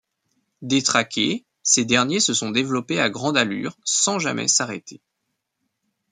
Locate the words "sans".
3.85-4.17